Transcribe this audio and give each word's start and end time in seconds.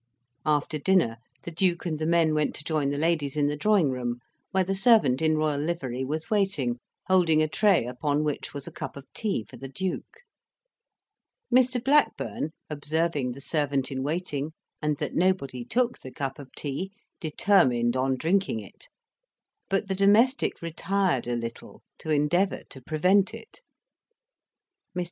After 0.47 0.79
dinner 0.79 1.17
the 1.43 1.51
Duke 1.51 1.85
and 1.85 1.99
the 1.99 2.07
men 2.07 2.33
went 2.33 2.55
to 2.55 2.63
join 2.63 2.89
the 2.89 2.97
ladies 2.97 3.37
in 3.37 3.45
the 3.45 3.55
drawing 3.55 3.91
room, 3.91 4.17
where 4.49 4.63
the 4.63 4.73
servant 4.73 5.21
in 5.21 5.37
royal 5.37 5.59
livery 5.61 6.03
was 6.03 6.27
waiting, 6.31 6.79
holding 7.05 7.39
a 7.43 7.47
tray 7.47 7.85
upon 7.85 8.23
which 8.23 8.51
was 8.51 8.65
a 8.65 8.71
cup 8.71 8.97
of 8.97 9.05
tea 9.13 9.45
for 9.47 9.57
the 9.57 9.67
Duke. 9.67 10.21
Mr. 11.53 11.79
Blackburn, 11.83 12.49
observing 12.67 13.33
the 13.33 13.41
servant 13.41 13.91
in 13.91 14.01
waiting, 14.01 14.53
and 14.81 14.97
that 14.97 15.13
nobody 15.13 15.63
took 15.63 15.99
the 15.99 16.09
cup 16.11 16.39
of 16.39 16.49
tea, 16.57 16.91
determined 17.19 17.95
on 17.95 18.17
drinking 18.17 18.59
it; 18.59 18.87
but 19.69 19.87
the 19.87 19.93
domestic 19.93 20.63
retired 20.63 21.27
a 21.27 21.35
little, 21.35 21.83
to 21.99 22.09
endeavour 22.09 22.63
to 22.71 22.81
prevent 22.81 23.35
it. 23.35 23.61
Mr. 24.97 24.99